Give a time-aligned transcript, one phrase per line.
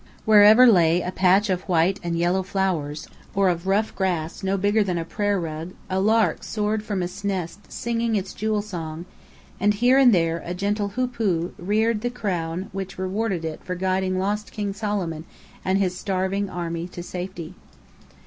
[0.25, 4.83] Wherever lay a patch of white and yellow flowers or of rough grass no bigger
[4.83, 9.05] than a prayer rug, a lark soared from its nest singing its jewel song;
[9.59, 14.17] and here and there a gentle hoopoo reared the crown which rewarded it for guiding
[14.17, 15.23] lost King Solomon
[15.63, 17.53] and his starving army to safety.